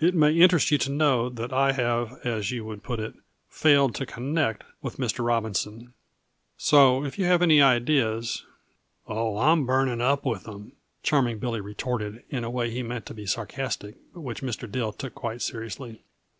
It 0.00 0.16
may 0.16 0.32
interest 0.36 0.72
you 0.72 0.78
to 0.78 0.90
know 0.90 1.28
that 1.28 1.52
I 1.52 1.70
have, 1.70 2.18
as 2.26 2.50
you 2.50 2.64
would 2.64 2.82
put 2.82 2.98
it, 2.98 3.14
'failed 3.48 3.94
to 3.94 4.04
connect' 4.04 4.64
with 4.82 4.96
Mr. 4.96 5.24
Robinson. 5.24 5.94
So, 6.56 7.04
if 7.04 7.20
you 7.20 7.24
have 7.26 7.40
any 7.40 7.62
ideas" 7.62 8.44
"Oh, 9.06 9.38
I'm 9.38 9.64
burning 9.64 10.00
up 10.00 10.26
with 10.26 10.48
'em," 10.48 10.72
Charming 11.04 11.38
Billy 11.38 11.60
retorted 11.60 12.24
in 12.30 12.42
a 12.42 12.50
way 12.50 12.70
he 12.70 12.82
meant 12.82 13.06
to 13.06 13.14
be 13.14 13.26
sarcastic, 13.26 13.94
but 14.12 14.22
which 14.22 14.42
Mr. 14.42 14.68
Dill 14.68 14.92
took 14.92 15.14
quite 15.14 15.40
seriously. 15.40 16.02